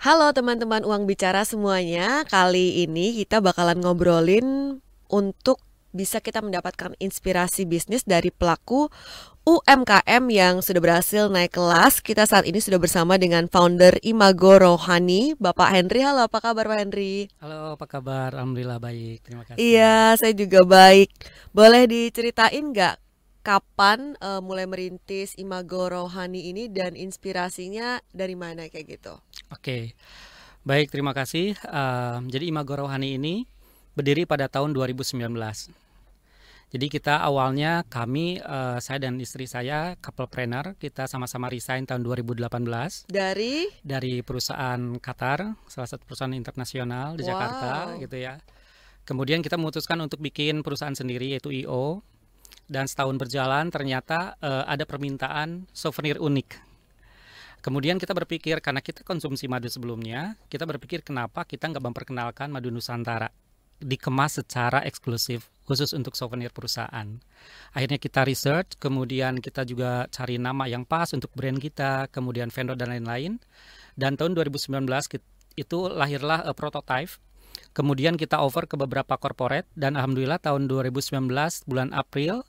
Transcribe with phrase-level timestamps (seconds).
[0.00, 2.24] Halo teman-teman uang bicara semuanya.
[2.24, 4.80] Kali ini kita bakalan ngobrolin
[5.12, 5.60] untuk
[5.92, 8.88] bisa kita mendapatkan inspirasi bisnis dari pelaku
[9.44, 12.00] UMKM yang sudah berhasil naik kelas.
[12.00, 16.00] Kita saat ini sudah bersama dengan founder Imago Rohani, Bapak Henry.
[16.00, 17.28] Halo, apa kabar Pak Henry?
[17.36, 18.32] Halo, apa kabar?
[18.32, 19.20] Alhamdulillah baik.
[19.20, 19.60] Terima kasih.
[19.60, 21.12] Iya, saya juga baik.
[21.52, 22.96] Boleh diceritain nggak
[23.40, 29.20] kapan uh, mulai merintis Imago Rohani ini dan inspirasinya dari mana kayak gitu?
[29.50, 29.98] Oke,
[30.62, 31.58] baik terima kasih.
[31.66, 33.50] Uh, jadi Imago Rohani ini
[33.98, 35.18] berdiri pada tahun 2019.
[36.70, 42.06] Jadi kita awalnya kami uh, saya dan istri saya couple planner kita sama-sama resign tahun
[42.06, 42.46] 2018
[43.10, 47.30] dari dari perusahaan Qatar, salah satu perusahaan internasional di wow.
[47.34, 48.38] Jakarta gitu ya.
[49.02, 52.06] Kemudian kita memutuskan untuk bikin perusahaan sendiri yaitu IO
[52.70, 56.69] dan setahun berjalan ternyata uh, ada permintaan souvenir unik.
[57.60, 62.72] Kemudian kita berpikir karena kita konsumsi madu sebelumnya, kita berpikir kenapa kita nggak memperkenalkan madu
[62.72, 63.28] Nusantara
[63.80, 67.08] dikemas secara eksklusif khusus untuk souvenir perusahaan.
[67.72, 72.76] Akhirnya kita research, kemudian kita juga cari nama yang pas untuk brand kita, kemudian vendor
[72.76, 73.40] dan lain-lain.
[73.96, 74.84] Dan tahun 2019
[75.56, 77.12] itu lahirlah a prototype.
[77.70, 81.30] Kemudian kita over ke beberapa corporate dan alhamdulillah tahun 2019
[81.70, 82.42] bulan April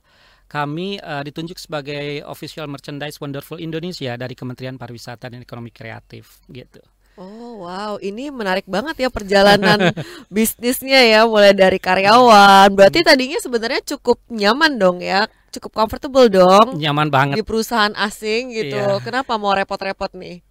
[0.52, 6.84] kami uh, ditunjuk sebagai official merchandise Wonderful Indonesia dari Kementerian Pariwisata dan Ekonomi Kreatif gitu.
[7.16, 9.96] Oh wow, ini menarik banget ya perjalanan
[10.36, 12.68] bisnisnya ya, mulai dari karyawan.
[12.76, 16.76] Berarti tadinya sebenarnya cukup nyaman dong ya, cukup comfortable dong.
[16.76, 17.40] Nyaman banget.
[17.40, 18.80] Di perusahaan asing gitu.
[18.80, 19.00] Iya.
[19.04, 20.44] Kenapa mau repot-repot nih?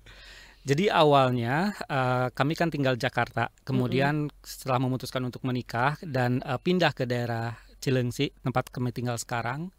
[0.61, 4.45] Jadi awalnya uh, kami kan tinggal Jakarta, kemudian mm -hmm.
[4.45, 9.73] setelah memutuskan untuk menikah dan uh, pindah ke daerah Cilengsi, tempat kami tinggal sekarang.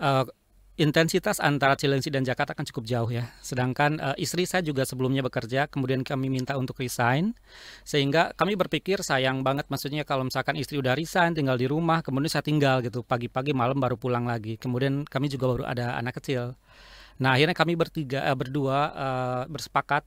[0.00, 0.24] Uh,
[0.78, 3.34] intensitas antara Cilengsi dan Jakarta kan cukup jauh ya.
[3.42, 7.34] Sedangkan uh, istri saya juga sebelumnya bekerja, kemudian kami minta untuk resign,
[7.82, 12.30] sehingga kami berpikir sayang banget, maksudnya kalau misalkan istri udah resign, tinggal di rumah, kemudian
[12.30, 14.54] saya tinggal gitu, pagi-pagi malam baru pulang lagi.
[14.54, 16.54] Kemudian kami juga baru ada anak kecil.
[17.18, 20.06] Nah akhirnya kami bertiga, uh, berdua uh, bersepakat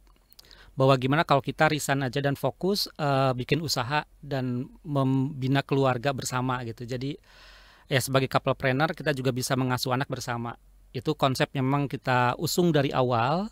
[0.81, 6.57] bahwa gimana kalau kita resign aja dan fokus uh, bikin usaha dan membina keluarga bersama
[6.65, 6.89] gitu.
[6.89, 7.13] Jadi
[7.85, 10.57] ya sebagai couple planner kita juga bisa mengasuh anak bersama.
[10.89, 13.45] Itu konsep yang memang kita usung dari awal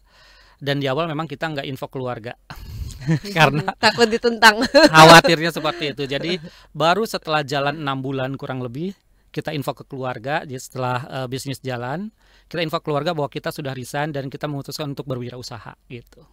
[0.58, 2.34] dan di awal memang kita nggak info keluarga.
[3.38, 4.66] karena takut ditentang.
[4.98, 6.10] khawatirnya seperti itu.
[6.10, 6.42] Jadi
[6.74, 8.98] baru setelah jalan enam bulan kurang lebih
[9.30, 10.42] kita info ke keluarga.
[10.50, 12.10] Jadi setelah uh, bisnis jalan,
[12.50, 16.26] kita info keluarga bahwa kita sudah resign dan kita memutuskan untuk berwirausaha gitu.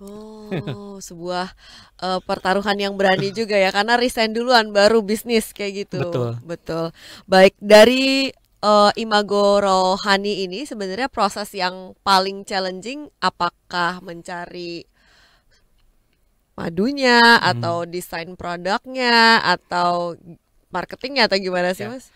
[0.00, 1.52] Oh, sebuah
[2.00, 6.00] uh, pertaruhan yang berani juga ya karena resign duluan baru bisnis kayak gitu.
[6.00, 6.30] Betul.
[6.40, 6.84] Betul.
[7.28, 8.32] Baik, dari
[8.64, 14.88] uh, Imago Rohani ini sebenarnya proses yang paling challenging apakah mencari
[16.56, 17.50] madunya hmm.
[17.56, 20.16] atau desain produknya atau
[20.68, 21.92] marketingnya atau gimana sih, ya.
[21.92, 22.12] Mas?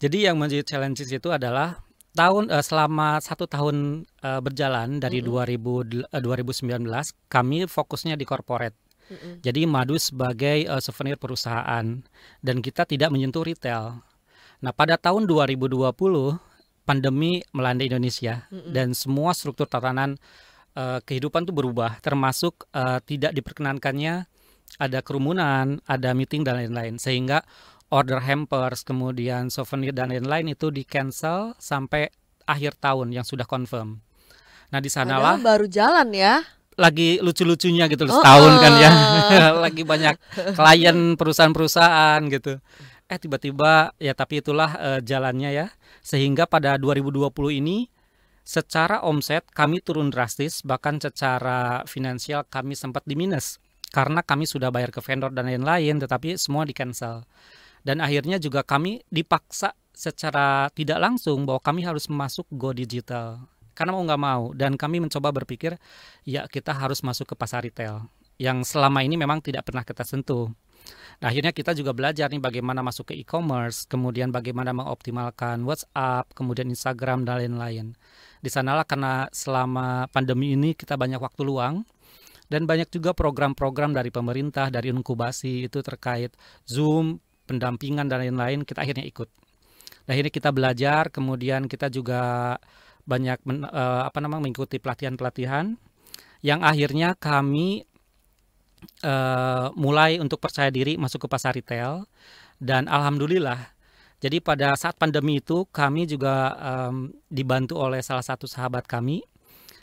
[0.00, 1.82] Jadi yang menjadi challenges itu adalah
[2.14, 6.10] tahun uh, selama satu tahun uh, berjalan dari mm -hmm.
[6.10, 8.74] 2000 uh, 2019 kami fokusnya di corporate.
[9.10, 9.34] Mm -hmm.
[9.42, 11.86] Jadi madu sebagai uh, souvenir perusahaan
[12.42, 14.02] dan kita tidak menyentuh retail.
[14.60, 15.94] Nah, pada tahun 2020
[16.84, 18.72] pandemi melanda Indonesia mm -hmm.
[18.74, 20.18] dan semua struktur tatanan
[20.74, 24.26] uh, kehidupan itu berubah termasuk uh, tidak diperkenankannya
[24.78, 27.42] ada kerumunan, ada meeting dan lain-lain sehingga
[27.90, 32.08] order hampers, kemudian souvenir dan lain-lain itu di cancel sampai
[32.46, 34.02] akhir tahun yang sudah confirm.
[34.70, 36.34] Nah di sanalah Padahal baru jalan ya.
[36.78, 38.90] Lagi lucu-lucunya gitu oh, setahun kan ya,
[39.66, 40.16] lagi banyak
[40.56, 42.56] klien perusahaan-perusahaan gitu.
[43.10, 45.66] Eh tiba-tiba ya tapi itulah uh, jalannya ya.
[46.00, 47.28] Sehingga pada 2020
[47.60, 47.90] ini
[48.46, 53.60] secara omset kami turun drastis bahkan secara finansial kami sempat di minus
[53.92, 57.26] karena kami sudah bayar ke vendor dan lain-lain tetapi semua di cancel
[57.86, 63.44] dan akhirnya juga kami dipaksa secara tidak langsung bahwa kami harus masuk go digital
[63.76, 65.76] karena mau nggak mau dan kami mencoba berpikir
[66.24, 68.08] ya kita harus masuk ke pasar retail
[68.40, 70.48] yang selama ini memang tidak pernah kita sentuh.
[71.20, 76.72] Nah, akhirnya kita juga belajar nih bagaimana masuk ke e-commerce, kemudian bagaimana mengoptimalkan WhatsApp, kemudian
[76.72, 77.92] Instagram dan lain-lain.
[78.40, 81.84] Di sanalah karena selama pandemi ini kita banyak waktu luang
[82.48, 86.32] dan banyak juga program-program dari pemerintah, dari inkubasi itu terkait
[86.64, 89.26] Zoom, pendampingan dan lain-lain kita akhirnya ikut.
[90.06, 92.54] Nah, akhirnya kita belajar, kemudian kita juga
[93.10, 95.74] banyak men, uh, apa namanya mengikuti pelatihan-pelatihan
[96.46, 97.84] yang akhirnya kami
[99.04, 102.06] uh, mulai untuk percaya diri masuk ke pasar retail
[102.60, 103.74] dan alhamdulillah
[104.20, 109.24] jadi pada saat pandemi itu kami juga um, dibantu oleh salah satu sahabat kami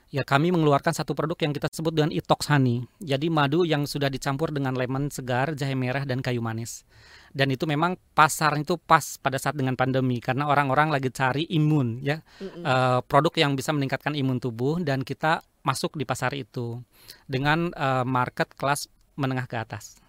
[0.07, 2.88] ya kami mengeluarkan satu produk yang kita sebut dengan Itox Honey.
[3.04, 6.88] Jadi madu yang sudah dicampur dengan lemon segar, jahe merah dan kayu manis.
[7.36, 12.00] Dan itu memang pasar itu pas pada saat dengan pandemi karena orang-orang lagi cari imun
[12.01, 12.24] ya.
[12.39, 16.80] Uh, produk yang bisa meningkatkan imun tubuh dan kita masuk di pasar itu
[17.27, 18.88] dengan uh, market kelas
[19.19, 20.00] menengah ke atas.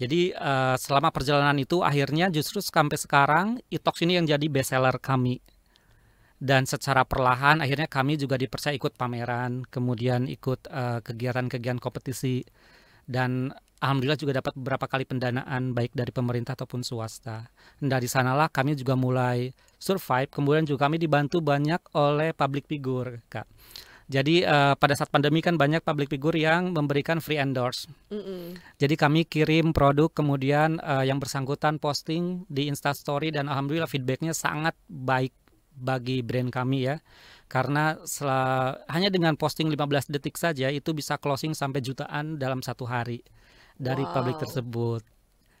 [0.00, 4.96] Jadi uh, selama perjalanan itu akhirnya justru sampai sekarang Itox ini yang jadi best seller
[4.96, 5.44] kami
[6.42, 12.42] dan secara perlahan akhirnya kami juga dipercaya ikut pameran, kemudian ikut uh, kegiatan-kegiatan kompetisi
[13.06, 17.46] dan alhamdulillah juga dapat beberapa kali pendanaan baik dari pemerintah ataupun swasta.
[17.78, 23.22] Dan dari sanalah kami juga mulai survive, kemudian juga kami dibantu banyak oleh public figure,
[23.30, 23.46] Kak.
[24.10, 27.86] Jadi uh, pada saat pandemi kan banyak public figure yang memberikan free endorse.
[28.10, 28.42] Mm -mm.
[28.82, 34.74] Jadi kami kirim produk kemudian uh, yang bersangkutan posting di Instastory dan alhamdulillah feedbacknya sangat
[34.90, 35.30] baik
[35.72, 36.96] bagi brand kami ya
[37.52, 42.88] karena setelah, hanya dengan posting 15 detik saja itu bisa closing sampai jutaan dalam satu
[42.88, 43.20] hari
[43.76, 44.12] dari wow.
[44.16, 45.04] publik tersebut.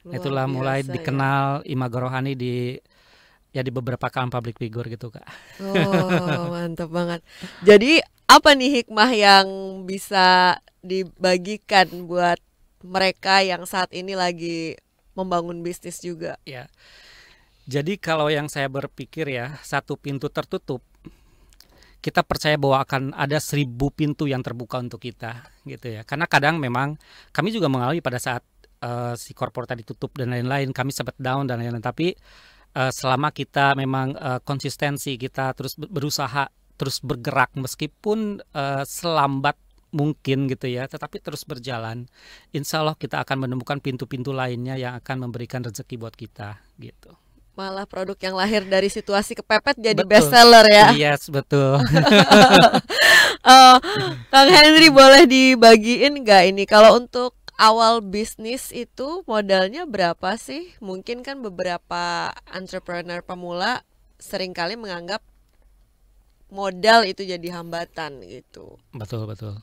[0.08, 0.96] Luar Itulah mulai ya.
[0.96, 2.80] dikenal Ima Gorohani di
[3.52, 5.28] ya di beberapa kalangan public figure gitu kak.
[5.60, 7.20] Oh mantap banget.
[7.60, 9.46] Jadi apa nih hikmah yang
[9.84, 12.40] bisa dibagikan buat
[12.80, 14.80] mereka yang saat ini lagi
[15.12, 16.40] membangun bisnis juga?
[16.48, 16.72] Ya.
[17.62, 20.82] Jadi kalau yang saya berpikir ya satu pintu tertutup
[22.02, 26.58] kita percaya bahwa akan ada seribu pintu yang terbuka untuk kita gitu ya karena kadang
[26.58, 26.98] memang
[27.30, 28.42] kami juga mengalami pada saat
[28.82, 32.18] uh, si korporat tadi tutup dan lain-lain kami sempat down dan lain-lain tapi
[32.74, 39.54] uh, selama kita memang uh, konsistensi kita terus berusaha terus bergerak meskipun uh, selambat
[39.92, 42.08] mungkin gitu ya, tetapi terus berjalan.
[42.50, 47.21] Insya Allah kita akan menemukan pintu-pintu lainnya yang akan memberikan rezeki buat kita gitu
[47.52, 50.10] malah produk yang lahir dari situasi kepepet jadi betul.
[50.10, 50.88] best seller ya.
[50.96, 51.76] Yes, betul.
[53.44, 53.76] uh,
[54.32, 60.72] Kang Henry boleh dibagiin nggak ini kalau untuk awal bisnis itu modalnya berapa sih?
[60.80, 63.84] Mungkin kan beberapa entrepreneur pemula
[64.16, 65.20] sering kali menganggap
[66.48, 68.80] modal itu jadi hambatan gitu.
[68.96, 69.60] Betul, betul.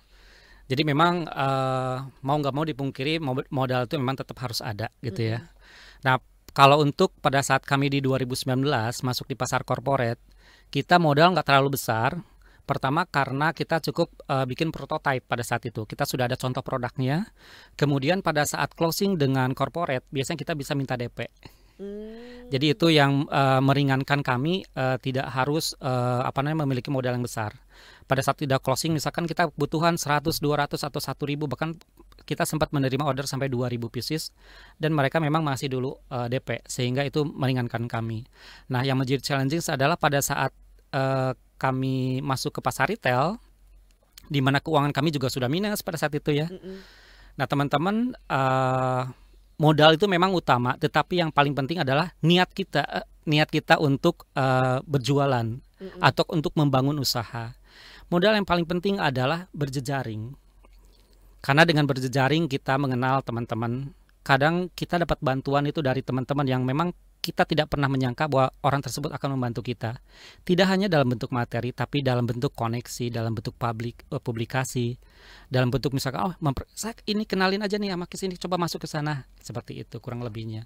[0.69, 3.17] Jadi memang uh, mau nggak mau dipungkiri
[3.49, 5.33] modal itu memang tetap harus ada gitu mm -hmm.
[5.33, 5.39] ya.
[6.05, 6.15] Nah
[6.53, 8.65] kalau untuk pada saat kami di 2019
[9.05, 10.17] masuk di pasar korporat,
[10.69, 12.17] kita modal nggak terlalu besar.
[12.69, 15.89] Pertama karena kita cukup uh, bikin prototype pada saat itu.
[15.89, 17.25] Kita sudah ada contoh produknya.
[17.73, 21.25] Kemudian pada saat closing dengan corporate, biasanya kita bisa minta DP.
[21.79, 22.51] Hmm.
[22.51, 27.25] Jadi itu yang uh, meringankan kami uh, tidak harus uh, apa namanya memiliki modal yang
[27.25, 27.55] besar.
[28.05, 31.73] Pada saat tidak closing misalkan kita kebutuhan 100, 200 atau 1000 bahkan
[32.25, 34.31] kita sempat menerima order sampai 2000 pieces
[34.75, 38.27] dan mereka memang masih dulu uh, eh, DP sehingga itu meringankan kami.
[38.71, 40.51] Nah, yang menjadi challenging adalah pada saat
[40.95, 43.35] uh, kami masuk ke pasar retail
[44.29, 46.47] di mana keuangan kami juga sudah minus pada saat itu ya.
[46.47, 46.77] Mm -hmm.
[47.39, 47.95] Nah, teman-teman
[48.27, 49.03] uh,
[49.59, 54.29] modal itu memang utama, tetapi yang paling penting adalah niat kita uh, niat kita untuk
[54.37, 55.99] uh, berjualan mm -hmm.
[56.01, 57.55] atau untuk membangun usaha.
[58.09, 60.33] Modal yang paling penting adalah berjejaring.
[61.39, 63.95] Karena dengan berjejaring kita mengenal teman-teman.
[64.23, 68.79] Kadang kita dapat bantuan itu dari teman-teman yang memang kita tidak pernah menyangka bahwa orang
[68.79, 69.99] tersebut akan membantu kita.
[70.47, 74.95] Tidak hanya dalam bentuk materi, tapi dalam bentuk koneksi, dalam bentuk publik, uh, publikasi,
[75.51, 76.33] dalam bentuk misalkan, oh,
[76.71, 80.23] saya ini kenalin aja nih sama ke sini, coba masuk ke sana, seperti itu kurang
[80.23, 80.63] lebihnya.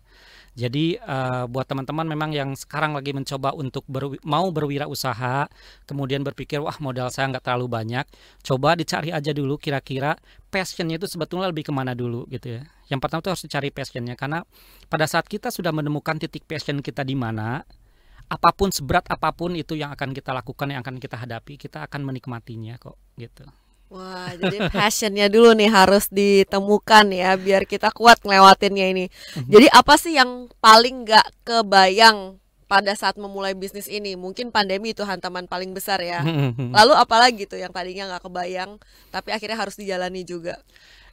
[0.54, 5.50] Jadi uh, buat teman-teman memang yang sekarang lagi mencoba untuk ber, mau berwirausaha,
[5.90, 8.06] kemudian berpikir wah modal saya nggak terlalu banyak,
[8.46, 10.14] coba dicari aja dulu kira-kira
[10.54, 12.64] passionnya itu sebetulnya lebih ke mana dulu gitu ya.
[12.92, 14.44] Yang pertama itu harus dicari passionnya karena
[14.92, 17.64] pada saat kita sudah menemukan titik passion kita di mana,
[18.28, 21.86] apa pun seberat apa pun itu yang akan kita lakukan yang akan kita hadapi, kita
[21.88, 23.46] akan menikmatinya kok gitu.
[23.94, 29.06] Wah, jadi passionnya dulu nih harus ditemukan ya biar kita kuat ngelewatinnya ini.
[29.38, 29.50] Mhm.
[29.54, 34.18] Jadi apa sih yang paling nggak kebayang pada saat memulai bisnis ini?
[34.18, 36.26] Mungkin pandemi itu hantaman paling besar ya.
[36.26, 36.74] Mhm.
[36.74, 38.82] Lalu apalagi tuh yang tadinya nggak kebayang
[39.14, 40.58] tapi akhirnya harus dijalani juga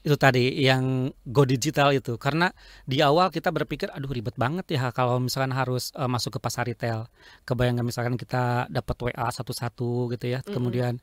[0.01, 2.17] itu tadi yang go digital itu.
[2.17, 2.49] Karena
[2.89, 6.65] di awal kita berpikir aduh ribet banget ya kalau misalkan harus uh, masuk ke pasar
[6.65, 7.09] retail.
[7.45, 10.55] Kebayang misalkan kita dapat WA satu-satu gitu ya mm-hmm.
[10.55, 10.95] kemudian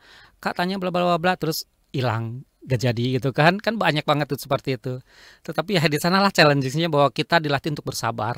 [0.41, 3.61] kak tanya bla bla bla terus hilang gak jadi gitu kan.
[3.61, 4.99] Kan banyak banget tuh seperti itu.
[5.45, 8.35] Tetapi ya di sanalah challenge-nya bahwa kita dilatih untuk bersabar.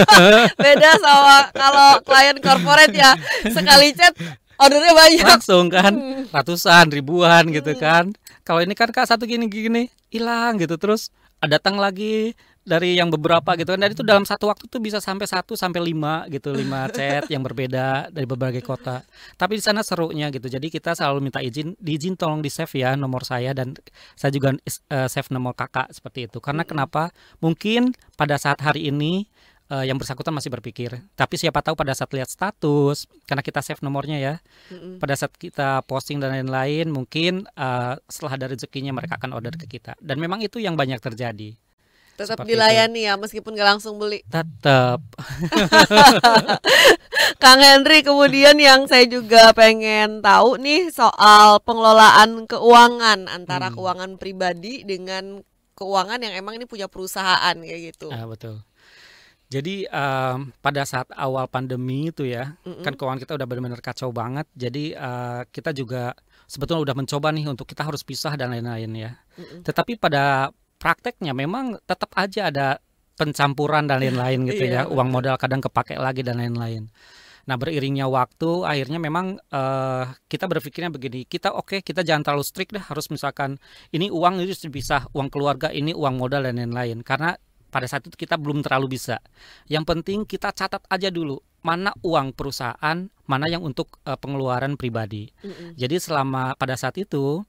[0.62, 3.12] Beda sama kalau klien corporate ya.
[3.44, 4.16] Sekali chat
[4.58, 5.24] ordernya banyak.
[5.24, 5.92] Langsung kan.
[5.94, 6.26] Hmm.
[6.28, 7.80] ratusan ribuan gitu hmm.
[7.80, 8.04] kan.
[8.44, 10.76] Kalau ini kan kak satu gini gini hilang gitu.
[10.76, 12.34] Terus datang lagi
[12.68, 13.80] dari yang beberapa gitu kan.
[13.80, 17.40] Dan itu dalam satu waktu tuh bisa sampai satu sampai lima gitu lima chat yang
[17.40, 19.00] berbeda dari berbagai kota.
[19.40, 20.52] Tapi di sana serunya gitu.
[20.52, 23.72] Jadi kita selalu minta izin diizin tolong di save ya nomor saya dan
[24.18, 26.38] saya juga uh, save nomor kakak seperti itu.
[26.44, 27.08] Karena kenapa?
[27.40, 29.30] Mungkin pada saat hari ini
[29.72, 30.98] uh, yang bersangkutan masih berpikir.
[31.14, 34.34] Tapi siapa tahu pada saat lihat status, karena kita save nomornya ya,
[34.72, 35.00] mm-hmm.
[35.00, 39.68] pada saat kita posting dan lain-lain, mungkin uh, setelah ada rezekinya mereka akan order ke
[39.68, 39.96] kita.
[40.00, 41.54] Dan memang itu yang banyak terjadi.
[42.18, 43.06] Tetap Seperti dilayani itu.
[43.06, 44.26] ya, meskipun nggak langsung beli.
[44.26, 44.98] Tetap.
[47.42, 53.78] Kang Henry, kemudian yang saya juga pengen tahu nih soal pengelolaan keuangan antara hmm.
[53.78, 55.46] keuangan pribadi dengan
[55.78, 58.10] keuangan yang emang ini punya perusahaan kayak gitu.
[58.10, 58.66] Ah, betul.
[59.48, 62.84] Jadi um, pada saat awal pandemi itu ya, mm-hmm.
[62.84, 64.44] kan keuangan kita udah benar-benar kacau banget.
[64.52, 66.12] Jadi uh, kita juga
[66.44, 69.10] sebetulnya udah mencoba nih untuk kita harus pisah dan lain-lain ya.
[69.40, 69.64] Mm-hmm.
[69.64, 72.76] Tetapi pada prakteknya memang tetap aja ada
[73.16, 74.84] pencampuran dan lain-lain gitu ya.
[74.84, 76.92] Uang modal kadang kepake lagi dan lain-lain.
[77.48, 82.44] Nah beriringnya waktu, akhirnya memang uh, kita berpikirnya begini, kita oke okay, kita jangan terlalu
[82.44, 83.56] strict deh, harus misalkan
[83.88, 87.00] ini uang itu bisa uang keluarga, ini uang modal dan lain-lain.
[87.00, 87.32] Karena
[87.68, 89.20] pada saat itu kita belum terlalu bisa.
[89.68, 95.28] Yang penting kita catat aja dulu mana uang perusahaan, mana yang untuk uh, pengeluaran pribadi.
[95.42, 95.68] Mm -hmm.
[95.76, 97.42] Jadi selama pada saat itu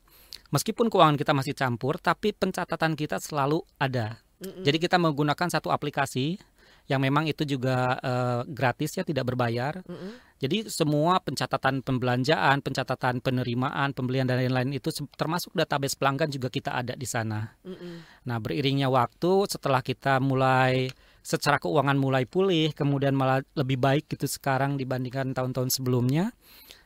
[0.49, 4.19] meskipun keuangan kita masih campur tapi pencatatan kita selalu ada.
[4.41, 4.63] Mm -hmm.
[4.65, 6.41] Jadi kita menggunakan satu aplikasi
[6.89, 9.85] yang memang itu juga uh, gratis ya tidak berbayar.
[9.85, 10.11] Mm -hmm.
[10.39, 14.87] Jadi semua pencatatan pembelanjaan, pencatatan penerimaan, pembelian dan lain-lain itu
[15.19, 17.59] termasuk database pelanggan juga kita ada di sana.
[17.67, 17.95] Mm -hmm.
[18.23, 20.87] Nah beriringnya waktu setelah kita mulai
[21.19, 26.31] secara keuangan mulai pulih, kemudian malah lebih baik gitu sekarang dibandingkan tahun-tahun sebelumnya,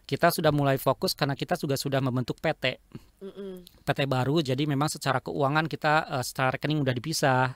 [0.10, 2.82] kita sudah mulai fokus karena kita juga sudah membentuk PT.
[3.22, 3.52] Mm -hmm.
[3.86, 7.54] PT baru, jadi memang secara keuangan kita uh, secara rekening udah dipisah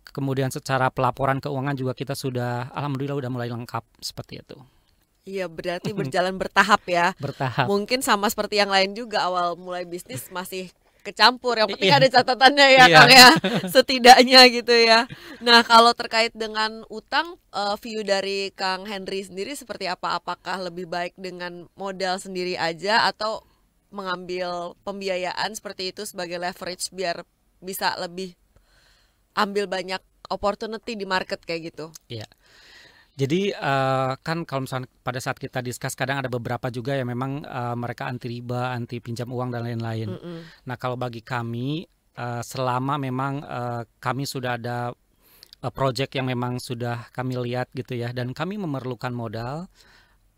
[0.00, 4.79] kemudian secara pelaporan keuangan juga kita sudah alhamdulillah udah mulai lengkap seperti itu.
[5.28, 7.12] Iya berarti berjalan bertahap ya.
[7.20, 7.68] Bertahap.
[7.68, 11.96] Mungkin sama seperti yang lain juga awal mulai bisnis masih kecampur yang penting iya.
[11.96, 12.96] ada catatannya ya iya.
[13.00, 13.28] Kang ya
[13.74, 15.08] setidaknya gitu ya.
[15.40, 20.20] Nah kalau terkait dengan utang uh, view dari Kang Henry sendiri seperti apa?
[20.20, 23.40] Apakah lebih baik dengan modal sendiri aja atau
[23.90, 27.26] mengambil pembiayaan seperti itu sebagai leverage biar
[27.58, 28.38] bisa lebih
[29.34, 30.00] ambil banyak
[30.30, 31.90] opportunity di market kayak gitu.
[32.06, 32.28] Iya.
[33.20, 37.44] Jadi uh, kan kalau misalnya pada saat kita diskus kadang ada beberapa juga yang memang
[37.44, 40.08] uh, mereka anti riba, anti pinjam uang dan lain-lain.
[40.08, 40.38] Mm -mm.
[40.64, 41.84] Nah kalau bagi kami
[42.16, 44.96] uh, selama memang uh, kami sudah ada
[45.60, 49.68] uh, project yang memang sudah kami lihat gitu ya dan kami memerlukan modal,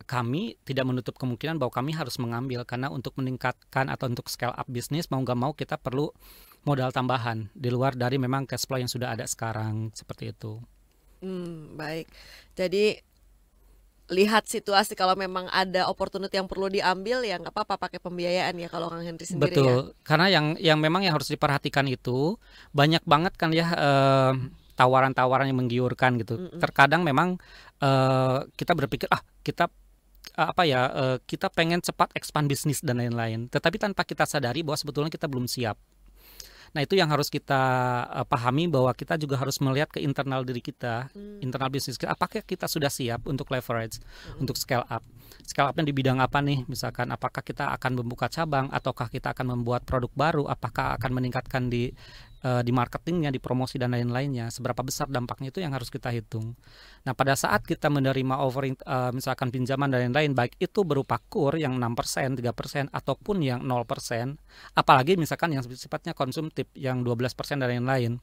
[0.02, 4.66] kami tidak menutup kemungkinan bahwa kami harus mengambil karena untuk meningkatkan atau untuk scale up
[4.66, 6.10] bisnis mau nggak mau kita perlu
[6.66, 10.58] modal tambahan di luar dari memang cash flow yang sudah ada sekarang seperti itu.
[11.22, 12.10] Hmm, baik.
[12.58, 12.98] Jadi
[14.12, 18.68] lihat situasi kalau memang ada opportunity yang perlu diambil ya nggak apa-apa pakai pembiayaan ya
[18.68, 19.64] kalau Kang Henry sendiri Betul.
[19.64, 19.76] ya.
[20.04, 22.36] Karena yang yang memang yang harus diperhatikan itu
[22.76, 24.32] banyak banget kan ya eh,
[24.76, 26.36] tawaran-tawaran yang menggiurkan gitu.
[26.36, 26.60] Mm -mm.
[26.60, 27.38] Terkadang memang
[27.84, 29.68] uh, kita berpikir ah kita
[30.32, 33.46] apa ya uh, kita pengen cepat expand bisnis dan lain-lain.
[33.52, 35.76] Tetapi tanpa kita sadari bahwa sebetulnya kita belum siap.
[36.72, 37.60] Nah itu yang harus kita
[38.08, 41.44] uh, pahami bahwa kita juga harus melihat ke internal diri kita, hmm.
[41.44, 42.16] internal bisnis kita.
[42.16, 44.40] Apakah kita sudah siap untuk leverage, hmm.
[44.40, 45.04] untuk scale up?
[45.44, 46.64] Scale upnya di bidang apa nih?
[46.64, 50.48] Misalkan apakah kita akan membuka cabang, ataukah kita akan membuat produk baru?
[50.48, 51.92] Apakah akan meningkatkan di
[52.42, 56.58] uh, di marketingnya, di promosi dan lain-lainnya, seberapa besar dampaknya itu yang harus kita hitung.
[57.06, 61.54] Nah, pada saat kita menerima offering uh, misalkan pinjaman dan lain-lain baik itu berupa kur
[61.54, 64.38] yang 6%, 3% ataupun yang 0%,
[64.76, 68.18] apalagi misalkan yang sifatnya konsumtif yang 12% dan lain-lain.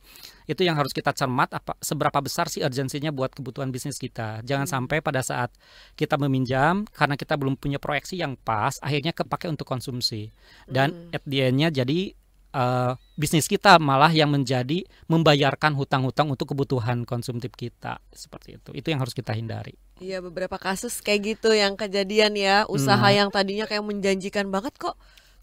[0.45, 4.43] Itu yang harus kita cermat apa seberapa besar sih urgensinya buat kebutuhan bisnis kita.
[4.43, 4.75] Jangan hmm.
[4.75, 5.51] sampai pada saat
[5.95, 10.31] kita meminjam karena kita belum punya proyeksi yang pas, akhirnya kepake untuk konsumsi.
[10.67, 11.15] Dan hmm.
[11.15, 12.18] at the end-nya jadi
[12.53, 17.99] uh, bisnis kita malah yang menjadi membayarkan hutang-hutang untuk kebutuhan konsumtif kita.
[18.13, 18.69] Seperti itu.
[18.73, 19.75] Itu yang harus kita hindari.
[19.99, 22.63] Iya beberapa kasus kayak gitu yang kejadian ya.
[22.71, 23.17] Usaha hmm.
[23.17, 24.95] yang tadinya kayak menjanjikan banget kok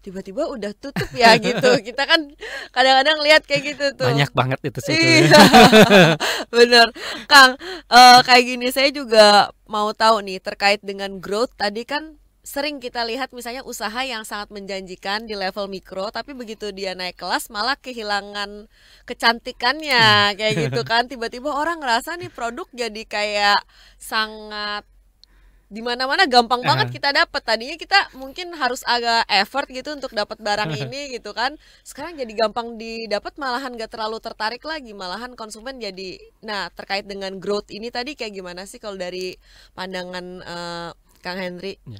[0.07, 1.67] tiba-tiba udah tutup ya gitu.
[1.87, 2.31] Kita kan
[2.71, 4.07] kadang-kadang lihat kayak gitu tuh.
[4.07, 5.41] Banyak banget itu sih iya.
[6.55, 6.87] bener.
[7.27, 7.59] Kang
[7.91, 12.15] uh, kayak gini saya juga mau tahu nih terkait dengan growth tadi kan
[12.47, 17.19] sering kita lihat misalnya usaha yang sangat menjanjikan di level mikro tapi begitu dia naik
[17.19, 18.71] kelas malah kehilangan
[19.03, 23.59] kecantikannya kayak gitu kan tiba-tiba orang ngerasa nih produk jadi kayak
[23.99, 24.87] sangat
[25.67, 27.43] di mana-mana gampang banget kita dapat.
[27.43, 31.59] Tadinya kita mungkin harus agak effort gitu untuk dapat barang ini gitu kan.
[31.83, 37.35] Sekarang jadi gampang didapat malahan gak terlalu tertarik lagi, malahan konsumen jadi nah terkait dengan
[37.43, 39.35] growth ini tadi kayak gimana sih kalau dari
[39.75, 40.89] pandangan uh,
[41.19, 41.75] Kang Henry?
[41.83, 41.99] Ya.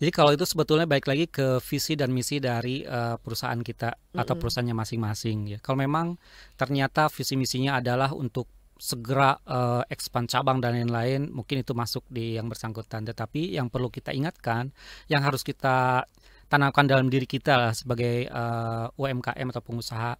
[0.00, 4.00] Jadi kalau itu sebetulnya baik lagi ke visi dan misi dari uh, perusahaan kita mm
[4.00, 4.20] -hmm.
[4.24, 5.58] atau perusahaannya masing-masing ya.
[5.60, 6.16] Kalau memang
[6.56, 8.48] ternyata visi misinya adalah untuk
[8.80, 13.04] segera uh, expand cabang dan lain-lain, mungkin itu masuk di yang bersangkutan.
[13.04, 14.72] Tetapi yang perlu kita ingatkan,
[15.12, 16.08] yang harus kita
[16.48, 20.16] tanamkan dalam diri kita lah sebagai uh, eh, UMKM atau pengusaha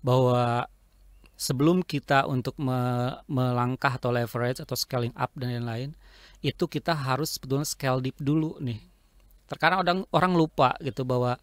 [0.00, 0.70] bahwa
[1.34, 5.90] sebelum kita untuk me melangkah atau leverage atau scaling up dan lain-lain,
[6.46, 8.95] itu kita harus sebetulnya scale deep dulu nih
[9.46, 11.38] terkadang orang orang lupa gitu bahwa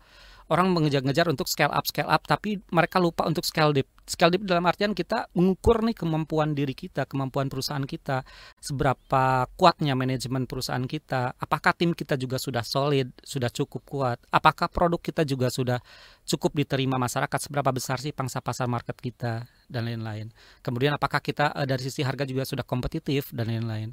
[0.51, 4.43] orang mengejar-ngejar untuk scale up scale up tapi mereka lupa untuk scale deep scale deep
[4.43, 8.27] dalam artian kita mengukur nih kemampuan diri kita kemampuan perusahaan kita
[8.59, 14.67] seberapa kuatnya manajemen perusahaan kita apakah tim kita juga sudah solid sudah cukup kuat apakah
[14.67, 15.79] produk kita juga sudah
[16.27, 20.31] cukup diterima masyarakat seberapa besar sih pangsa pasar market kita dan lain-lain.
[20.63, 23.91] Kemudian apakah kita eh, dari sisi harga juga sudah kompetitif dan lain-lain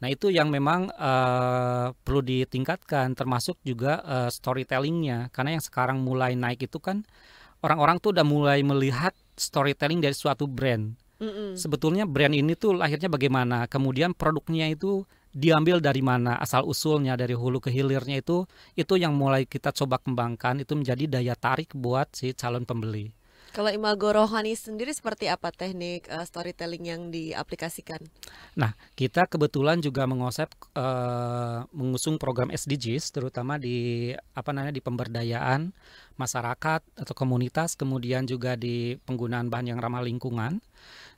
[0.00, 6.32] Nah itu yang memang uh, perlu ditingkatkan, termasuk juga uh, storytellingnya, karena yang sekarang mulai
[6.32, 7.04] naik itu kan
[7.60, 10.96] orang-orang tuh udah mulai melihat storytelling dari suatu brand.
[11.20, 11.52] Mm-mm.
[11.52, 15.04] Sebetulnya brand ini tuh lahirnya bagaimana, kemudian produknya itu
[15.36, 20.00] diambil dari mana, asal usulnya dari hulu ke hilirnya itu, itu yang mulai kita coba
[20.00, 23.12] kembangkan, itu menjadi daya tarik buat si calon pembeli.
[23.50, 27.98] Kalau imago rohani sendiri seperti apa teknik uh, storytelling yang diaplikasikan?
[28.54, 30.46] Nah, kita kebetulan juga mengosep
[30.78, 35.74] uh, mengusung program SDGs terutama di apa namanya di pemberdayaan
[36.14, 40.62] masyarakat atau komunitas, kemudian juga di penggunaan bahan yang ramah lingkungan.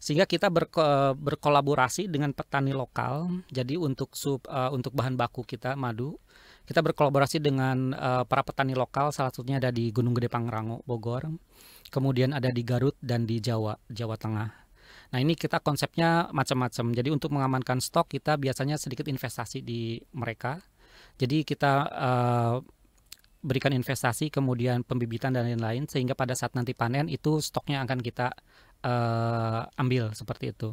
[0.00, 3.44] Sehingga kita berko berkolaborasi dengan petani lokal.
[3.52, 6.16] Jadi untuk sub uh, untuk bahan baku kita madu
[6.72, 11.28] kita berkolaborasi dengan uh, para petani lokal salah satunya ada di Gunung Gede Pangrango Bogor
[11.92, 14.48] kemudian ada di Garut dan di Jawa, Jawa Tengah.
[15.12, 16.96] Nah ini kita konsepnya macam-macam.
[16.96, 20.56] Jadi untuk mengamankan stok kita biasanya sedikit investasi di mereka.
[21.20, 22.56] Jadi kita uh,
[23.44, 28.32] berikan investasi, kemudian pembibitan dan lain-lain, sehingga pada saat nanti panen itu stoknya akan kita
[28.88, 30.72] uh, ambil seperti itu.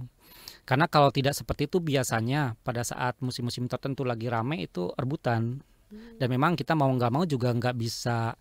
[0.64, 5.60] Karena kalau tidak seperti itu biasanya pada saat musim-musim tertentu lagi rame itu rebutan.
[5.92, 8.34] Dan memang kita mau nggak mau juga nggak bisa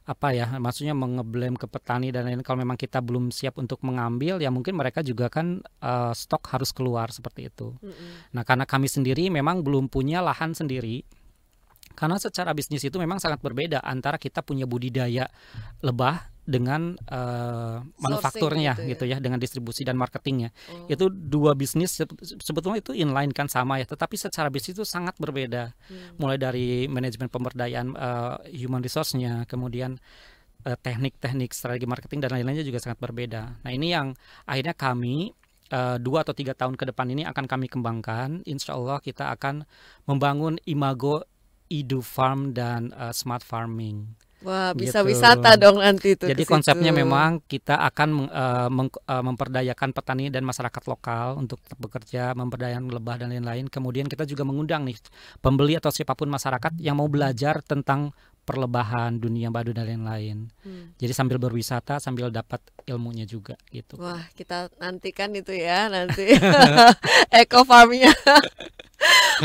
[0.00, 4.42] apa ya maksudnya mengeblem ke petani dan lain kalau memang kita belum siap untuk mengambil
[4.42, 7.76] ya mungkin mereka juga kan uh, stok harus keluar seperti itu.
[7.78, 8.34] Mm-hmm.
[8.34, 11.06] Nah karena kami sendiri memang belum punya lahan sendiri
[11.94, 15.28] karena secara bisnis itu memang sangat berbeda antara kita punya budidaya
[15.84, 18.90] lebah dengan uh, manufakturnya gitu ya.
[18.90, 20.90] gitu ya dengan distribusi dan marketingnya oh.
[20.90, 21.94] itu dua bisnis
[22.42, 26.18] sebetulnya itu inline kan sama ya tetapi secara bisnis itu sangat berbeda hmm.
[26.18, 30.02] mulai dari manajemen pemberdayaan uh, human resource-nya kemudian
[30.66, 34.18] uh, teknik-teknik strategi marketing dan lain-lainnya juga sangat berbeda nah ini yang
[34.50, 35.30] akhirnya kami
[35.70, 39.62] uh, dua atau tiga tahun ke depan ini akan kami kembangkan insya Allah kita akan
[40.10, 41.22] membangun imago
[41.70, 45.12] Idu Farm dan uh, Smart Farming Wah, bisa gitu.
[45.12, 46.24] wisata dong nanti itu.
[46.24, 52.32] Jadi konsepnya memang kita akan uh, meng, uh, memperdayakan petani dan masyarakat lokal untuk bekerja,
[52.32, 53.68] memperdayakan lebah dan lain-lain.
[53.68, 54.96] Kemudian kita juga mengundang nih
[55.44, 60.50] pembeli atau siapa pun masyarakat yang mau belajar tentang perlebahan dunia badu dan lain-lain.
[60.64, 60.90] Hmm.
[60.98, 64.00] Jadi sambil berwisata sambil dapat ilmunya juga gitu.
[64.00, 66.34] Wah, kita nantikan itu ya nanti
[67.40, 68.10] eco farmnya.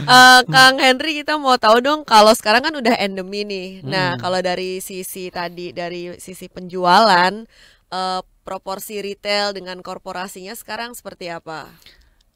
[0.10, 3.86] uh, Kang Henry kita mau tahu dong kalau sekarang kan udah endemi nih.
[3.86, 3.92] Nah, hmm.
[3.92, 7.46] Nah kalau dari sisi tadi dari sisi penjualan
[7.94, 11.70] uh, proporsi retail dengan korporasinya sekarang seperti apa?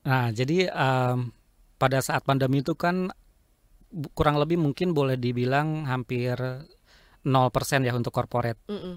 [0.06, 1.34] Nah jadi um,
[1.80, 3.10] pada saat pandemi itu kan
[4.14, 8.62] kurang lebih mungkin boleh dibilang hampir 0% ya untuk corporate.
[8.70, 8.96] Mm -mm.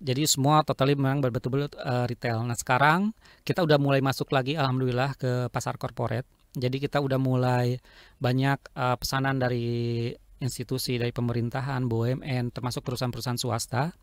[0.00, 2.40] Jadi semua totally memang betul-betul uh, retail.
[2.44, 3.12] Nah sekarang
[3.44, 7.78] kita udah mulai masuk lagi alhamdulillah ke pasar corporate jadi kita udah mulai
[8.18, 10.10] banyak uh, pesanan dari
[10.42, 13.94] institusi dari pemerintahan, BUMN, termasuk perusahaan-perusahaan swasta.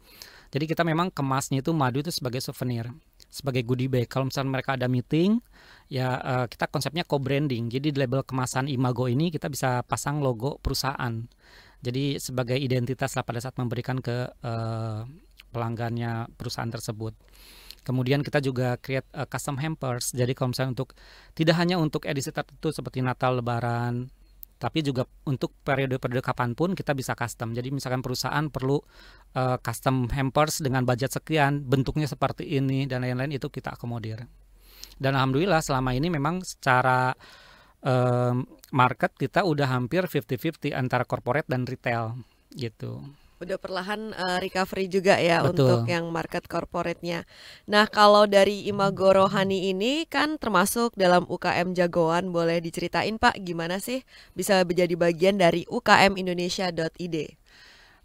[0.47, 2.88] Jadi kita memang kemasnya itu madu itu sebagai souvenir,
[3.38, 4.10] sebagai goodie bag.
[4.10, 5.38] Kalau misalnya mereka ada meeting,
[5.93, 7.69] ya uh, kita konsepnya co-branding.
[7.69, 11.13] Jadi di label kemasan Imago ini kita bisa pasang logo perusahaan.
[11.86, 15.06] Jadi sebagai identitas lah pada saat memberikan ke uh,
[15.54, 17.13] pelanggannya perusahaan tersebut.
[17.86, 20.12] Kemudian kita juga create uh, custom hampers.
[20.12, 20.97] Jadi kalau misalnya untuk
[21.38, 24.10] tidak hanya untuk edisi tertentu seperti Natal, Lebaran,
[24.58, 27.54] tapi juga untuk periode-periode kapan pun kita bisa custom.
[27.54, 28.82] Jadi misalkan perusahaan perlu
[29.38, 34.26] uh, custom hampers dengan budget sekian, bentuknya seperti ini dan lain-lain itu kita akomodir.
[34.98, 37.13] Dan alhamdulillah selama ini memang secara
[37.86, 42.17] um, market kita udah hampir 50-50 antara corporate dan retail
[42.58, 43.06] gitu
[43.38, 45.54] udah perlahan uh, recovery juga ya Betul.
[45.54, 47.30] untuk yang market corporate-nya.
[47.69, 53.78] Nah, kalau dari Imago Rohani ini kan termasuk dalam UKM jagoan, boleh diceritain Pak gimana
[53.78, 54.02] sih
[54.34, 57.17] bisa menjadi bagian dari ukmindonesia.id?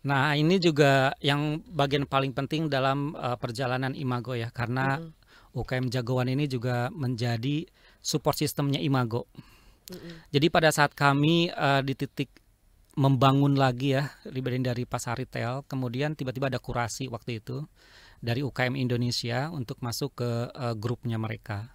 [0.02, 5.56] Nah, ini juga yang bagian paling penting dalam uh, perjalanan Imago ya, karena mm -hmm.
[5.62, 7.64] UKM jagoan ini juga menjadi
[8.02, 9.30] support sistemnya Imago.
[9.88, 10.14] Mm -hmm.
[10.34, 12.41] Jadi pada saat kami uh, di titik
[12.92, 15.64] membangun lagi ya dibanding dari pasar retail.
[15.64, 17.64] Kemudian tiba-tiba ada kurasi waktu itu
[18.20, 21.72] dari UKM Indonesia untuk masuk ke uh, grupnya mereka.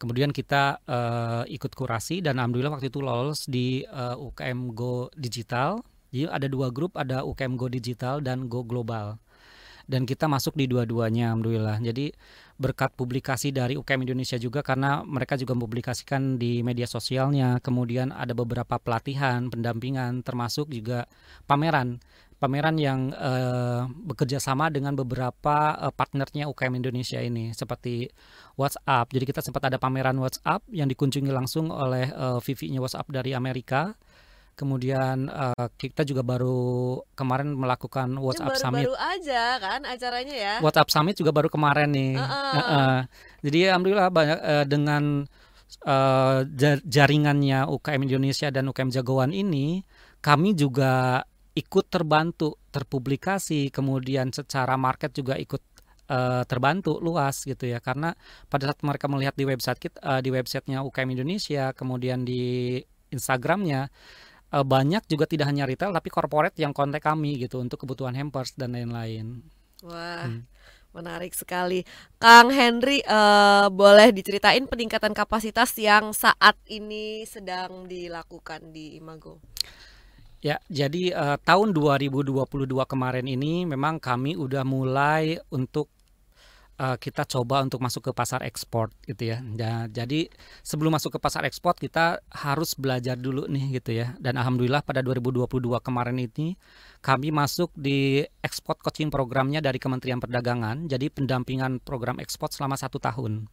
[0.00, 5.84] Kemudian kita uh, ikut kurasi dan alhamdulillah waktu itu lolos di uh, UKM Go Digital.
[6.08, 9.20] Jadi ada dua grup, ada UKM Go Digital dan Go Global.
[9.84, 11.82] Dan kita masuk di dua-duanya alhamdulillah.
[11.84, 12.14] Jadi
[12.60, 17.56] berkat publikasi dari UKM Indonesia juga karena mereka juga mempublikasikan di media sosialnya.
[17.64, 21.08] Kemudian ada beberapa pelatihan, pendampingan, termasuk juga
[21.48, 22.04] pameran.
[22.36, 28.08] Pameran yang uh, bekerja sama dengan beberapa uh, partnernya UKM Indonesia ini seperti
[28.56, 29.12] WhatsApp.
[29.12, 33.92] Jadi kita sempat ada pameran WhatsApp yang dikunjungi langsung oleh uh, VV-nya WhatsApp dari Amerika
[34.60, 38.84] Kemudian uh, kita juga baru kemarin melakukan WhatsApp baru, Summit.
[38.84, 40.54] Baru aja kan acaranya ya.
[40.60, 42.20] WhatsApp Summit juga baru kemarin nih.
[42.20, 42.52] Uh -uh.
[42.52, 42.96] Uh -uh.
[43.40, 45.24] Jadi alhamdulillah banyak uh, dengan
[45.88, 46.44] uh,
[46.84, 49.80] jaringannya UKM Indonesia dan UKM Jagoan ini,
[50.20, 51.24] kami juga
[51.56, 55.64] ikut terbantu terpublikasi, kemudian secara market juga ikut
[56.10, 58.12] uh, terbantu luas gitu ya karena
[58.52, 62.76] pada saat mereka melihat di website kita uh, di websitenya UKM Indonesia kemudian di
[63.10, 63.90] Instagramnya
[64.54, 68.54] uh, banyak juga tidak hanya retail tapi corporate yang kontak kami gitu untuk kebutuhan hampers
[68.54, 69.42] dan lain-lain.
[69.86, 70.28] Wah.
[70.28, 70.44] Hmm.
[70.90, 71.86] Menarik sekali,
[72.18, 72.98] Kang Henry.
[73.06, 79.38] Uh, boleh diceritain peningkatan kapasitas yang saat ini sedang dilakukan di Imago?
[80.42, 82.42] Ya, jadi uh, tahun 2022
[82.90, 85.86] kemarin ini memang kami udah mulai untuk
[86.80, 89.44] uh, kita coba untuk masuk ke pasar ekspor gitu ya.
[89.44, 90.32] Nah, jadi
[90.64, 94.16] sebelum masuk ke pasar ekspor kita harus belajar dulu nih gitu ya.
[94.16, 96.56] Dan alhamdulillah pada 2022 kemarin ini
[97.04, 100.88] kami masuk di ekspor coaching programnya dari Kementerian Perdagangan.
[100.88, 103.44] Jadi pendampingan program ekspor selama satu tahun.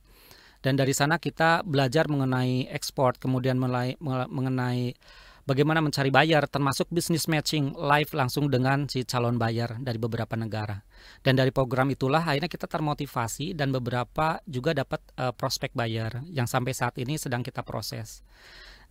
[0.57, 4.97] Dan dari sana kita belajar mengenai ekspor, kemudian mulai mengenai
[5.47, 10.83] bagaimana mencari bayar termasuk bisnis matching live langsung dengan si calon bayar dari beberapa negara.
[11.23, 16.45] Dan dari program itulah akhirnya kita termotivasi dan beberapa juga dapat uh, prospek bayar yang
[16.45, 18.27] sampai saat ini sedang kita proses.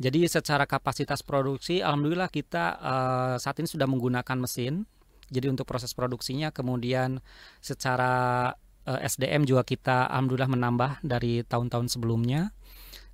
[0.01, 4.89] Jadi secara kapasitas produksi alhamdulillah kita uh, saat ini sudah menggunakan mesin.
[5.29, 7.19] Jadi untuk proses produksinya kemudian
[7.59, 8.55] secara
[8.87, 12.55] eh, SDM juga kita alhamdulillah menambah dari tahun-tahun sebelumnya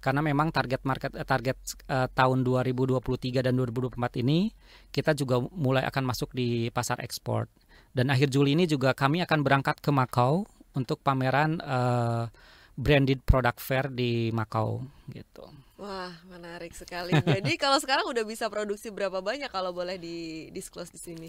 [0.03, 4.51] karena memang target market eh, target uh, tahun 2023 dan 2024 ini
[4.91, 7.47] kita juga mulai akan masuk di pasar ekspor
[7.95, 12.27] dan akhir Juli ini juga kami akan berangkat ke Makau untuk pameran uh,
[12.75, 14.81] branded product fair di Makau
[15.12, 15.45] gitu.
[15.83, 17.11] Wah, menarik sekali.
[17.11, 21.29] Jadi kalau sekarang udah bisa produksi berapa banyak kalau boleh di disclose di sini?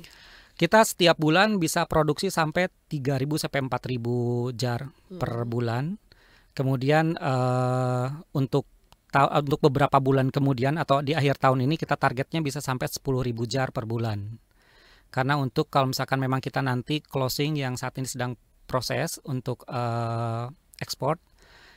[0.54, 5.18] Kita setiap bulan bisa produksi sampai 3.000 sampai 4.000 jar hmm.
[5.18, 5.98] per bulan
[6.54, 8.70] Kemudian uh, untuk
[9.22, 13.70] untuk beberapa bulan kemudian atau di akhir tahun ini kita targetnya bisa sampai 10.000 jar
[13.70, 14.42] per bulan.
[15.14, 18.34] Karena untuk kalau misalkan memang kita nanti closing yang saat ini sedang
[18.66, 20.50] proses untuk uh,
[20.82, 21.22] ekspor,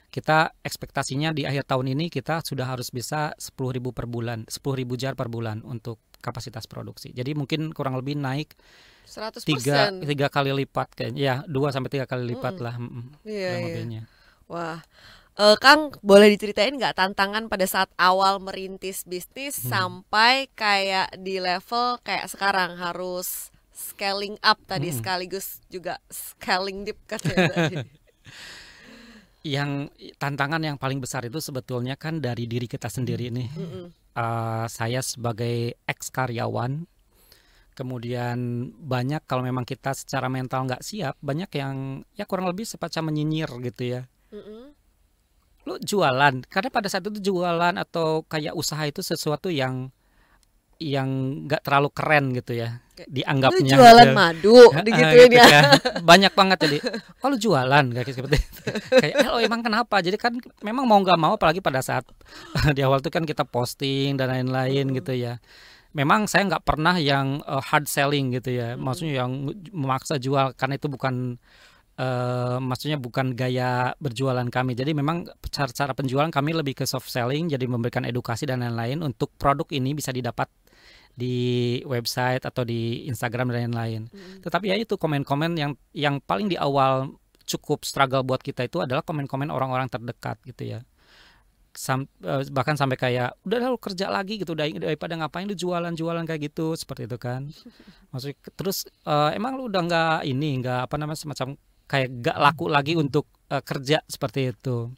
[0.08, 3.52] kita ekspektasinya di akhir tahun ini kita sudah harus bisa 10.000
[3.92, 7.12] per bulan, 10.000 jar per bulan untuk kapasitas produksi.
[7.12, 8.56] Jadi mungkin kurang lebih naik
[9.04, 9.44] 100%.
[9.44, 12.64] tiga tiga kali lipat kayaknya, ya dua sampai tiga kali lipat mm -mm.
[12.64, 12.74] lah.
[13.28, 14.02] Iya, iya.
[14.46, 14.78] Wah,
[15.38, 19.68] uh, Kang boleh diceritain nggak tantangan pada saat awal merintis bisnis hmm.
[19.70, 24.96] sampai kayak di level kayak sekarang harus scaling up tadi hmm.
[25.02, 27.76] sekaligus juga scaling deep katanya tadi.
[29.46, 33.46] Yang tantangan yang paling besar itu sebetulnya kan dari diri kita sendiri nih.
[33.54, 33.94] Hmm.
[34.10, 36.82] Uh, saya sebagai ex karyawan
[37.76, 43.12] kemudian banyak kalau memang kita secara mental nggak siap banyak yang ya kurang lebih semacam
[43.12, 44.02] menyinyir gitu ya
[44.36, 44.66] mm
[45.66, 49.90] Lu jualan, karena pada saat itu jualan atau kayak usaha itu sesuatu yang
[50.76, 51.08] yang
[51.48, 54.16] nggak terlalu keren gitu ya dianggapnya lu jualan gitu.
[54.16, 55.48] madu digituin gitu ya.
[55.48, 55.60] ya
[56.04, 56.78] banyak banget jadi
[57.20, 61.00] kalau oh, jualan kayak seperti itu kayak eh, lo emang kenapa jadi kan memang mau
[61.00, 62.04] nggak mau apalagi pada saat
[62.76, 64.96] di awal itu kan kita posting dan lain-lain hmm.
[65.00, 65.40] gitu ya
[65.96, 68.80] memang saya nggak pernah yang uh, hard selling gitu ya hmm.
[68.80, 69.32] maksudnya yang
[69.72, 71.40] memaksa jual karena itu bukan
[72.00, 74.76] uh, maksudnya bukan gaya berjualan kami.
[74.76, 79.02] Jadi memang cara cara penjualan kami lebih ke soft selling, jadi memberikan edukasi dan lain-lain
[79.04, 80.48] untuk produk ini bisa didapat
[81.16, 84.02] di website atau di Instagram dan lain-lain.
[84.12, 84.44] Hmm.
[84.44, 87.16] Tetapi ya itu komen-komen yang yang paling di awal
[87.48, 90.80] cukup struggle buat kita itu adalah komen-komen orang-orang terdekat gitu ya.
[91.76, 96.48] Sam, uh, bahkan sampai kayak udah lu kerja lagi gitu daripada ngapain lu jualan-jualan kayak
[96.48, 97.52] gitu seperti itu kan
[98.16, 101.52] maksudnya terus uh, emang lu udah nggak ini nggak apa namanya semacam
[101.86, 104.90] kayak gak laku lagi untuk uh, kerja seperti itu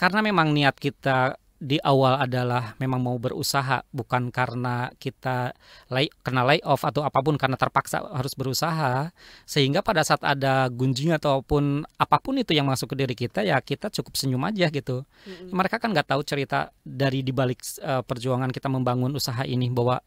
[0.00, 5.52] karena memang niat kita di awal adalah memang mau berusaha bukan karena kita
[5.92, 9.12] lay, kena lay off atau apa pun karena terpaksa harus berusaha
[9.44, 13.60] sehingga pada saat ada gunjing ataupun apa pun itu yang masuk ke diri kita ya
[13.60, 15.52] kita cukup senyum aja gitu mm-hmm.
[15.52, 20.00] mereka kan nggak tahu cerita dari dibalik uh, perjuangan kita membangun usaha ini bahwa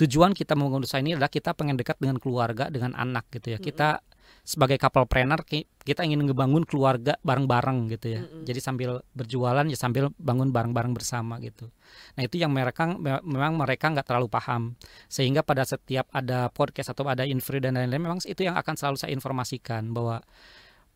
[0.00, 3.60] tujuan kita membangun usaha ini adalah kita pengen dekat dengan keluarga dengan anak gitu ya
[3.60, 3.68] mm-hmm.
[3.68, 4.00] kita
[4.44, 8.20] sebagai couple planner kita ingin ngebangun keluarga bareng-bareng gitu ya.
[8.22, 8.44] Mm-hmm.
[8.44, 11.72] Jadi sambil berjualan ya sambil bangun bareng-bareng bersama gitu.
[12.20, 12.92] Nah itu yang mereka
[13.24, 14.76] memang mereka nggak terlalu paham
[15.08, 18.96] sehingga pada setiap ada podcast atau ada info dan lain-lain memang itu yang akan selalu
[19.00, 20.20] saya informasikan bahwa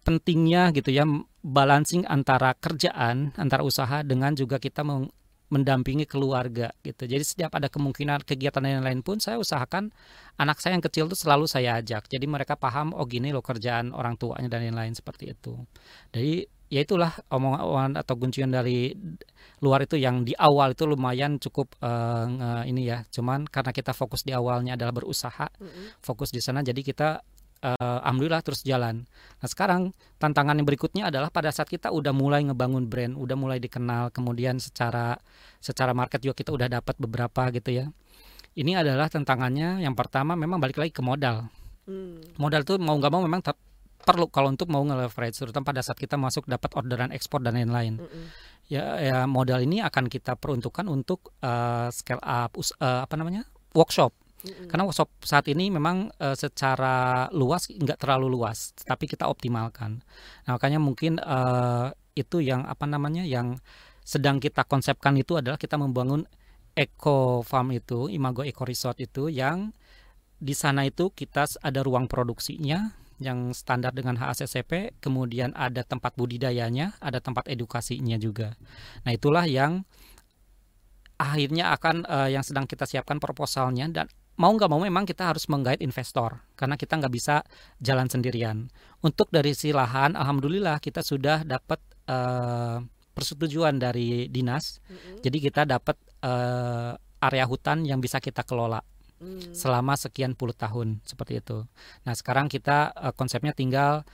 [0.05, 1.05] pentingnya gitu ya
[1.45, 4.85] balancing antara kerjaan antara usaha dengan juga kita
[5.49, 7.09] mendampingi keluarga gitu.
[7.09, 9.89] Jadi setiap ada kemungkinan kegiatan yang lain pun saya usahakan
[10.37, 12.09] anak saya yang kecil itu selalu saya ajak.
[12.09, 15.57] Jadi mereka paham oh gini loh kerjaan orang tuanya dan lain-lain seperti itu.
[16.13, 18.93] Jadi ya itulah omongan atau kuncian dari
[19.65, 23.09] luar itu yang di awal itu lumayan cukup uh, ini ya.
[23.09, 25.87] Cuman karena kita fokus di awalnya adalah berusaha, mm -hmm.
[26.05, 27.25] fokus di sana jadi kita
[27.63, 29.07] uh, alhamdulillah terus jalan.
[29.39, 33.59] Nah sekarang tantangan yang berikutnya adalah pada saat kita udah mulai ngebangun brand, udah mulai
[33.59, 35.19] dikenal, kemudian secara
[35.59, 37.87] secara market juga kita udah dapat beberapa gitu ya.
[38.59, 41.47] Ini adalah tantangannya yang pertama memang balik lagi ke modal.
[41.87, 42.21] Hmm.
[42.37, 43.43] Modal tuh mau nggak mau memang
[44.03, 48.01] perlu kalau untuk mau nge-leverage terutama pada saat kita masuk dapat orderan ekspor dan lain-lain.
[48.01, 48.27] Mm -mm.
[48.69, 53.49] Ya, ya modal ini akan kita peruntukkan untuk uh, scale up uh, apa namanya?
[53.77, 59.27] workshop hmm Karena workshop saat ini memang uh, secara luas nggak terlalu luas, tapi kita
[59.27, 60.03] optimalkan.
[60.47, 63.59] Nah, makanya mungkin uh, itu yang apa namanya yang
[64.07, 66.25] sedang kita konsepkan itu adalah kita membangun
[66.79, 69.75] eco farm itu, Imago Eco Resort itu yang
[70.39, 76.95] di sana itu kita ada ruang produksinya yang standar dengan HACCP, kemudian ada tempat budidayanya,
[77.03, 78.55] ada tempat edukasinya juga.
[79.03, 79.83] Nah, itulah yang
[81.19, 84.07] akhirnya akan uh, yang sedang kita siapkan proposalnya dan
[84.39, 87.43] mau nggak mau memang kita harus menggait investor karena kita nggak bisa
[87.83, 88.71] jalan sendirian.
[89.03, 92.79] Untuk dari si lahan, alhamdulillah kita sudah dapat uh,
[93.13, 94.79] persetujuan dari dinas.
[94.87, 95.19] Mm-hmm.
[95.27, 98.79] Jadi kita dapat uh, area hutan yang bisa kita kelola
[99.19, 99.59] mm.
[99.59, 101.67] selama sekian puluh tahun seperti itu.
[102.07, 104.07] Nah sekarang kita uh, konsepnya tinggal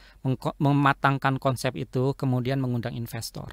[0.56, 3.52] mematangkan konsep itu, kemudian mengundang investor.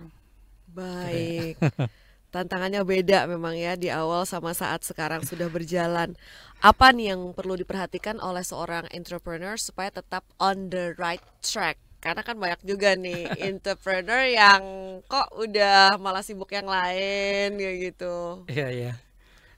[0.72, 1.60] Baik.
[2.32, 6.16] tantangannya beda memang ya di awal sama saat sekarang sudah berjalan.
[6.64, 11.76] Apa nih yang perlu diperhatikan oleh seorang entrepreneur supaya tetap on the right track?
[12.02, 14.64] Karena kan banyak juga nih entrepreneur yang
[15.06, 18.48] kok udah malah sibuk yang lain ya gitu.
[18.50, 18.94] Iya iya.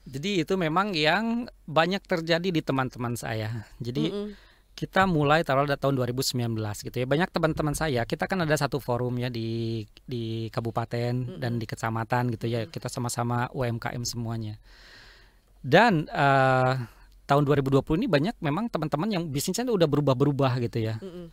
[0.04, 3.64] Jadi itu memang yang banyak terjadi di teman-teman saya.
[3.80, 4.43] Jadi mm -mm
[4.74, 6.50] kita mulai taruh dari tahun 2019
[6.90, 7.06] gitu ya.
[7.06, 11.38] Banyak teman-teman saya, kita kan ada satu forum ya di di kabupaten mm -hmm.
[11.38, 12.66] dan di kecamatan gitu ya.
[12.66, 14.58] Kita sama-sama UMKM semuanya.
[15.62, 16.74] Dan uh,
[17.24, 20.98] tahun 2020 ini banyak memang teman-teman yang bisnisnya udah berubah-berubah gitu ya.
[20.98, 21.26] Mm -hmm.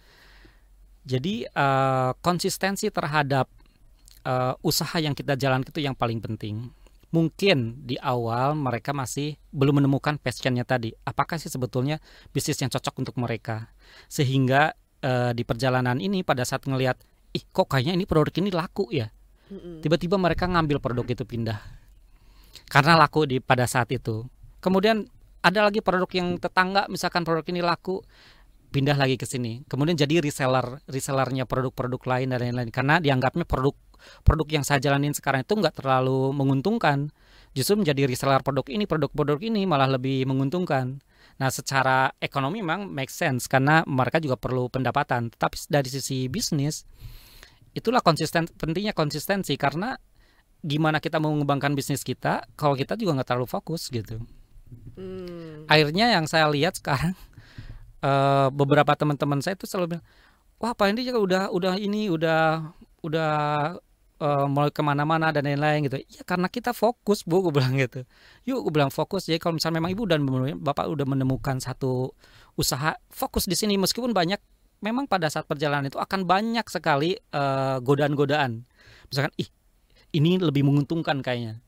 [1.01, 3.49] Jadi uh, konsistensi terhadap
[4.21, 6.69] uh, usaha yang kita jalan itu yang paling penting
[7.11, 10.95] mungkin di awal mereka masih belum menemukan passionnya tadi.
[11.03, 11.99] Apakah sih sebetulnya
[12.31, 13.71] bisnis yang cocok untuk mereka?
[14.07, 16.97] Sehingga uh, di perjalanan ini pada saat ngelihat,
[17.35, 19.11] ih kok kayaknya ini produk ini laku ya.
[19.83, 21.59] Tiba-tiba mereka ngambil produk itu pindah.
[22.71, 24.23] Karena laku di pada saat itu.
[24.63, 25.03] Kemudian
[25.43, 27.99] ada lagi produk yang tetangga misalkan produk ini laku
[28.71, 29.67] pindah lagi ke sini.
[29.67, 33.75] Kemudian jadi reseller, resellernya produk-produk lain dan lain-lain karena dianggapnya produk
[34.25, 37.11] produk yang saya jalanin sekarang itu nggak terlalu menguntungkan.
[37.51, 41.03] Justru menjadi reseller produk ini, produk-produk ini malah lebih menguntungkan.
[41.35, 45.35] Nah, secara ekonomi memang make sense karena mereka juga perlu pendapatan.
[45.35, 46.87] Tapi dari sisi bisnis,
[47.75, 49.99] itulah konsisten pentingnya konsistensi karena
[50.63, 54.23] gimana kita mau mengembangkan bisnis kita kalau kita juga nggak terlalu fokus gitu.
[54.95, 55.67] Hmm.
[55.67, 57.17] Akhirnya yang saya lihat sekarang
[58.01, 60.05] uh, beberapa teman-teman saya itu selalu bilang,
[60.61, 62.69] wah Pak Hendy juga udah udah ini udah
[63.01, 63.33] udah
[64.21, 65.97] uh, mulai ke mana-mana dan lain-lain gitu.
[66.05, 68.05] Ya karena kita fokus bu, gue bilang gitu.
[68.45, 69.25] Yuk gue bilang fokus.
[69.25, 70.21] Jadi kalau misalnya memang ibu dan
[70.61, 72.13] bapak udah menemukan satu
[72.53, 74.37] usaha, fokus di sini meskipun banyak
[74.81, 78.65] memang pada saat perjalanan itu akan banyak sekali uh, godaan-godaan.
[79.09, 79.49] Misalkan ih
[80.13, 81.61] ini lebih menguntungkan kayaknya.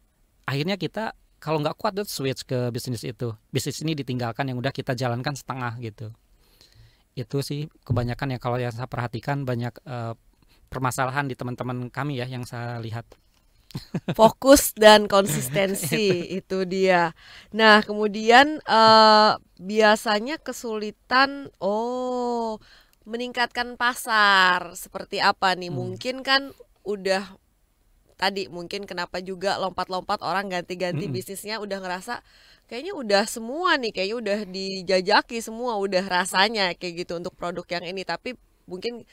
[0.46, 3.36] Akhirnya kita kalau nggak kuat tuh switch ke bisnis itu.
[3.52, 6.12] Bisnis ini ditinggalkan yang udah kita jalankan setengah gitu.
[7.14, 10.18] Itu sih kebanyakan ya kalau yang saya perhatikan banyak uh,
[10.74, 13.06] permasalahan di teman-teman kami ya yang saya lihat.
[14.18, 17.18] Fokus dan konsistensi itu dia.
[17.54, 22.62] Nah kemudian uh, biasanya kesulitan oh
[23.04, 25.70] meningkatkan pasar seperti apa nih?
[25.70, 25.78] Hmm.
[25.78, 27.43] Mungkin kan udah
[28.24, 31.14] tadi mungkin kenapa juga lompat-lompat orang ganti-ganti hmm.
[31.14, 32.24] bisnisnya udah ngerasa
[32.72, 37.92] kayaknya udah semua nih kayaknya udah dijajaki semua udah rasanya kayak gitu untuk produk yang
[37.92, 39.04] ini tapi mungkin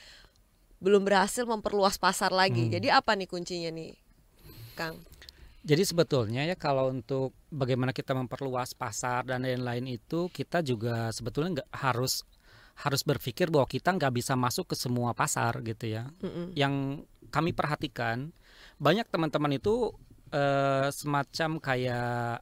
[0.81, 2.67] belum berhasil memperluas pasar lagi.
[2.67, 2.73] Hmm.
[2.73, 3.93] Jadi apa nih kuncinya nih,
[4.75, 4.97] Kang?
[5.61, 11.61] Jadi sebetulnya ya kalau untuk bagaimana kita memperluas pasar dan lain-lain itu kita juga sebetulnya
[11.61, 12.25] nggak harus
[12.81, 16.09] harus berpikir bahwa kita nggak bisa masuk ke semua pasar gitu ya.
[16.25, 16.47] Mm -mm.
[16.57, 16.75] Yang
[17.29, 18.33] kami perhatikan
[18.81, 19.93] banyak teman-teman itu
[20.33, 22.41] uh, semacam kayak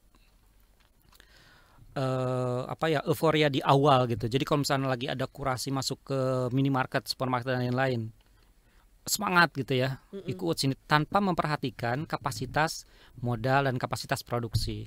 [1.99, 4.31] uh, apa ya euforia di awal gitu.
[4.31, 6.21] Jadi kalau misalnya lagi ada kurasi masuk ke
[6.55, 8.15] minimarket, supermarket dan lain-lain,
[9.03, 10.33] semangat gitu ya, mm -mm.
[10.33, 12.87] ikut sini tanpa memperhatikan kapasitas
[13.19, 14.87] modal dan kapasitas produksi.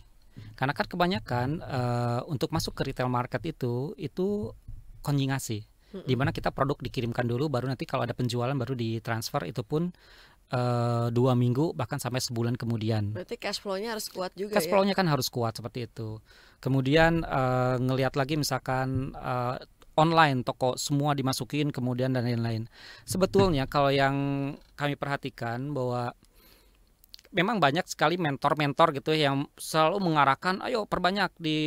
[0.55, 4.55] Karena kan kebanyakan uh, untuk masuk ke retail market itu itu
[5.03, 5.67] konjingasi.
[5.67, 6.07] Mm -mm.
[6.07, 9.91] Di mana kita produk dikirimkan dulu, baru nanti kalau ada penjualan baru ditransfer itu pun
[10.51, 13.15] uh, dua minggu bahkan sampai sebulan kemudian.
[13.15, 14.99] Berarti cash flow-nya harus kuat juga cash flow-nya ya?
[14.99, 16.19] kan harus kuat seperti itu.
[16.61, 19.57] Kemudian uh, ngelihat lagi misalkan uh,
[19.99, 22.67] online toko semua dimasukin kemudian dan lain-lain.
[23.03, 24.15] Sebetulnya kalau yang
[24.79, 26.15] kami perhatikan bahwa
[27.31, 31.57] memang banyak sekali mentor-mentor gitu yang selalu mengarahkan ayo perbanyak di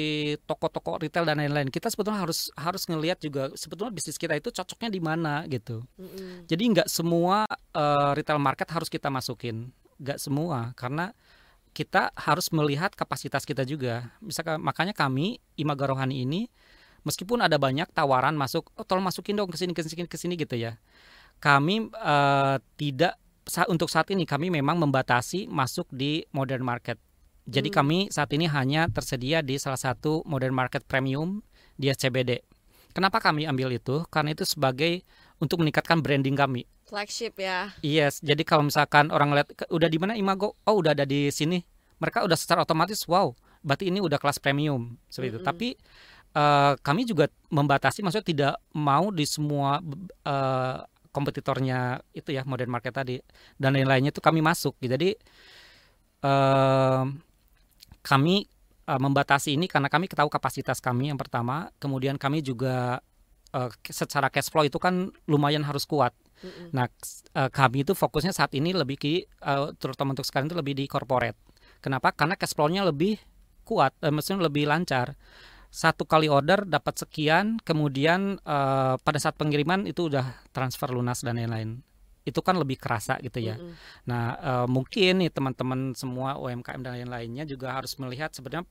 [0.44, 1.72] toko-toko retail dan lain-lain.
[1.72, 5.80] Kita sebetulnya harus harus ngelihat juga sebetulnya bisnis kita itu cocoknya di mana gitu.
[5.96, 6.28] Mm-hmm.
[6.46, 11.16] Jadi nggak semua uh, retail market harus kita masukin, nggak semua karena
[11.74, 14.14] kita harus melihat kapasitas kita juga.
[14.22, 16.46] Misalkan makanya kami Imaga Rohani ini
[17.02, 20.34] meskipun ada banyak tawaran masuk, oh tolong masukin dong ke sini ke sini ke sini
[20.36, 20.76] gitu ya.
[21.42, 23.18] Kami uh, tidak
[23.68, 26.96] untuk saat ini kami memang membatasi masuk di modern market.
[27.44, 27.76] Jadi hmm.
[27.76, 31.44] kami saat ini hanya tersedia di salah satu modern market premium
[31.76, 32.40] di SCBD.
[32.94, 34.06] Kenapa kami ambil itu?
[34.08, 35.02] Karena itu sebagai
[35.42, 36.64] untuk meningkatkan branding kami.
[36.86, 37.74] Flagship ya.
[37.82, 41.58] Yes, jadi kalau misalkan orang lihat udah di mana Imago, oh udah ada di sini,
[41.98, 43.34] mereka udah secara otomatis wow,
[43.66, 45.40] berarti ini udah kelas premium seperti -hmm.
[45.42, 45.48] itu.
[45.48, 45.68] Tapi
[46.38, 49.82] uh, kami juga membatasi, maksudnya tidak mau di semua
[50.22, 50.78] uh,
[51.14, 53.22] kompetitornya itu ya modern market tadi
[53.54, 54.74] dan lain-lainnya itu kami masuk.
[54.82, 55.14] Jadi
[56.26, 57.06] uh,
[58.02, 58.50] kami
[58.90, 61.70] uh, membatasi ini karena kami tahu kapasitas kami yang pertama.
[61.78, 62.98] Kemudian kami juga
[63.54, 66.10] uh, secara cash flow itu kan lumayan harus kuat.
[66.74, 66.90] Nah
[67.38, 70.84] uh, kami itu fokusnya saat ini lebih ke uh, terutama untuk sekarang itu lebih di
[70.90, 71.38] corporate.
[71.78, 72.10] Kenapa?
[72.10, 73.16] Karena cash flow-nya lebih
[73.64, 75.16] kuat uh, maksudnya lebih lancar
[75.74, 81.34] satu kali order dapat sekian, kemudian uh, pada saat pengiriman itu udah transfer lunas dan
[81.34, 81.82] lain-lain.
[82.22, 83.58] Itu kan lebih kerasa gitu ya.
[83.58, 83.74] Mm -hmm.
[84.06, 88.62] Nah, uh, mungkin nih teman-teman semua UMKM dan lain-lainnya juga harus melihat sebenarnya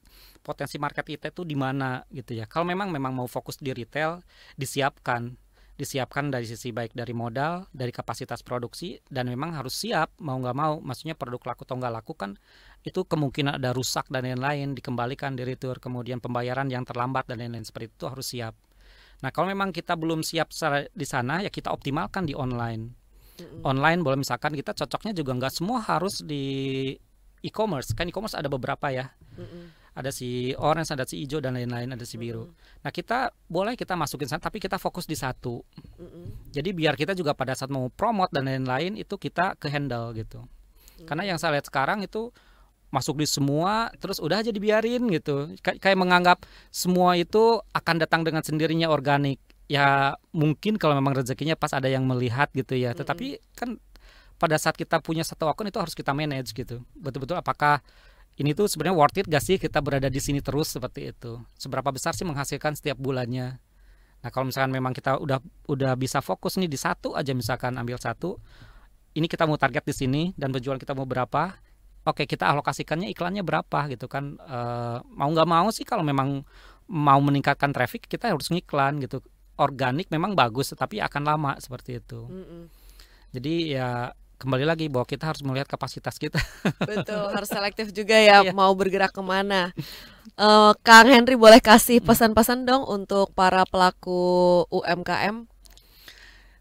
[0.48, 2.48] potensi market kita itu di mana gitu ya.
[2.48, 4.24] Kalau memang memang mau fokus di retail,
[4.56, 5.36] disiapkan
[5.74, 10.54] disiapkan dari sisi baik dari modal, dari kapasitas produksi dan memang harus siap mau nggak
[10.54, 12.38] mau, maksudnya produk laku atau nggak laku kan
[12.86, 17.66] itu kemungkinan ada rusak dan lain-lain dikembalikan di retur, kemudian pembayaran yang terlambat dan lain-lain
[17.66, 18.54] seperti itu harus siap.
[19.24, 20.52] Nah kalau memang kita belum siap
[20.92, 22.94] di sana ya kita optimalkan di online.
[23.66, 26.44] Online boleh misalkan kita cocoknya juga nggak semua harus di
[27.42, 29.10] e-commerce kan e-commerce ada beberapa ya.
[29.94, 32.50] Ada si orange, ada si hijau dan lain-lain, ada si biru.
[32.50, 32.82] Mm-hmm.
[32.82, 35.62] Nah kita boleh kita masukin sana, tapi kita fokus di satu.
[36.02, 36.26] Mm-hmm.
[36.50, 40.42] Jadi biar kita juga pada saat mau promote dan lain-lain itu kita ke handle gitu.
[40.42, 41.06] Mm-hmm.
[41.06, 42.34] Karena yang saya lihat sekarang itu
[42.94, 45.50] masuk di semua, terus udah aja dibiarin gitu.
[45.62, 49.42] Kay kayak menganggap semua itu akan datang dengan sendirinya organik.
[49.70, 52.94] Ya mungkin kalau memang rezekinya pas ada yang melihat gitu ya.
[52.94, 53.82] Tetapi kan
[54.38, 56.86] pada saat kita punya satu akun itu harus kita manage gitu.
[56.94, 57.82] Betul-betul apakah
[58.34, 61.38] ini tuh sebenarnya worth it gak sih kita berada di sini terus seperti itu?
[61.54, 63.62] Seberapa besar sih menghasilkan setiap bulannya?
[64.24, 65.38] Nah kalau misalkan memang kita udah
[65.70, 68.40] udah bisa fokus nih di satu aja misalkan ambil satu,
[69.14, 71.60] ini kita mau target di sini dan penjualan kita mau berapa?
[72.04, 74.40] Oke kita alokasikannya iklannya berapa gitu kan?
[74.40, 74.60] E,
[75.14, 76.42] mau nggak mau sih kalau memang
[76.90, 79.22] mau meningkatkan traffic kita harus ngiklan gitu.
[79.60, 82.26] Organik memang bagus tapi akan lama seperti itu.
[82.26, 82.64] Mm -mm.
[83.38, 84.10] Jadi ya
[84.44, 86.38] kembali lagi bahwa kita harus melihat kapasitas kita.
[86.92, 88.52] Betul, harus selektif juga ya iya.
[88.52, 89.72] mau bergerak ke mana.
[90.36, 95.48] Uh, Kang Henry boleh kasih pesan-pesan dong untuk para pelaku UMKM?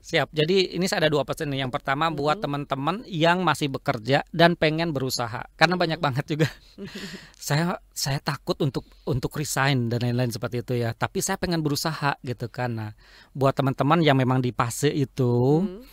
[0.02, 0.34] Siap.
[0.34, 1.62] Jadi ini saya ada dua pesan nih.
[1.62, 2.18] Yang pertama Mhm.
[2.18, 5.46] buat teman-teman yang masih bekerja dan pengen berusaha.
[5.54, 6.50] Karena banyak banget juga.
[7.38, 10.90] saya saya takut untuk untuk resign dan lain-lain seperti itu ya.
[10.90, 12.74] Tapi saya pengen berusaha gitu kan.
[12.74, 12.90] Nah,
[13.30, 15.86] buat teman-teman yang memang di fase itu Hmm.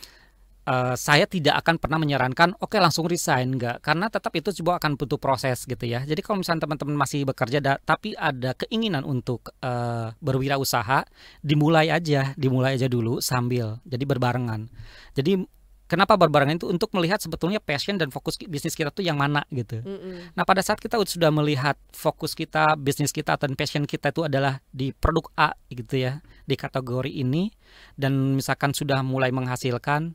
[0.70, 4.94] Eh, saya tidak akan pernah menyarankan oke langsung resign enggak karena tetap itu juga akan
[4.94, 6.06] butuh proses gitu ya.
[6.06, 11.02] Jadi kalau misalnya teman-teman masih bekerja da- tapi ada keinginan untuk eh, berwirausaha,
[11.42, 14.70] dimulai aja, dimulai aja dulu sambil jadi berbarengan.
[15.18, 15.42] Jadi
[15.90, 19.82] kenapa berbarengan itu untuk melihat sebetulnya passion dan fokus bisnis kita tuh yang mana gitu.
[19.82, 20.30] Mm-mm.
[20.38, 24.62] Nah, pada saat kita sudah melihat fokus kita, bisnis kita dan passion kita itu adalah
[24.70, 27.50] di produk A gitu ya, di kategori ini
[27.98, 30.14] dan misalkan sudah mulai menghasilkan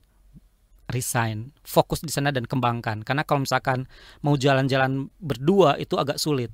[0.90, 3.02] resign, fokus di sana dan kembangkan.
[3.02, 3.90] Karena kalau misalkan
[4.22, 6.54] mau jalan-jalan berdua itu agak sulit.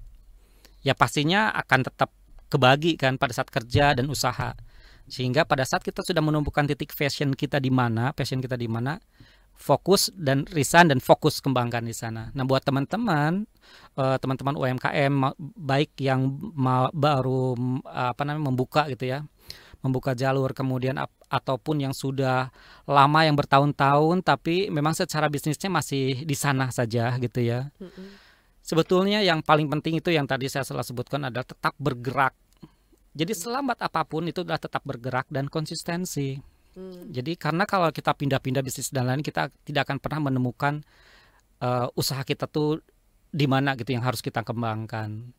[0.82, 2.10] Ya pastinya akan tetap
[2.52, 4.56] kebagi kan pada saat kerja dan usaha.
[5.12, 9.00] Sehingga pada saat kita sudah menumbuhkan titik passion kita di mana, passion kita di mana,
[9.62, 12.34] fokus dan resign dan fokus kembangkan di sana.
[12.34, 13.46] Nah, buat teman-teman
[14.00, 15.14] eh, teman-teman UMKM
[15.60, 16.34] baik yang
[16.96, 17.54] baru
[17.86, 19.22] apa namanya membuka gitu ya.
[19.82, 22.54] Membuka jalur kemudian ataupun yang sudah
[22.86, 27.74] lama yang bertahun-tahun tapi memang secara bisnisnya masih di sana saja gitu ya.
[28.62, 32.38] Sebetulnya yang paling penting itu yang tadi saya salah sebutkan adalah tetap bergerak.
[33.12, 36.38] Jadi selambat apa pun itu adalah tetap bergerak dan konsistensi.
[36.78, 37.12] Hmm.
[37.12, 40.80] Jadi karena kalau kita pindah-pindah bisnis dan lain kita tidak akan pernah menemukan
[41.60, 42.80] eh, usaha kita tuh
[43.32, 45.36] di mana gitu yang harus kita kembangkan.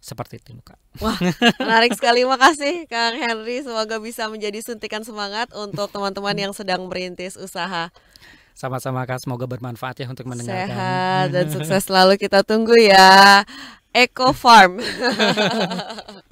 [0.00, 0.80] Seperti itu Kak.
[1.60, 3.60] Menarik sekali, makasih Kang Henry.
[3.60, 7.92] Semoga bisa menjadi suntikan semangat untuk teman-teman yang sedang merintis usaha.
[8.56, 10.68] Sama-sama Kak, semoga bermanfaat ya untuk mendengarkan.
[10.68, 13.44] Sehat dan sukses selalu kita tunggu ya.
[13.92, 14.80] Eco Farm.